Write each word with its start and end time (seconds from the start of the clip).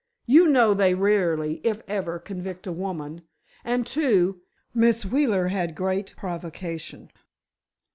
You 0.25 0.47
know 0.49 0.73
they 0.73 0.95
rarely, 0.95 1.61
if 1.63 1.83
ever, 1.87 2.17
convict 2.17 2.65
a 2.65 2.71
woman—and, 2.71 3.85
too, 3.85 4.41
Miss 4.73 5.05
Wheeler 5.05 5.49
had 5.49 5.75
great 5.75 6.15
provocation. 6.17 7.11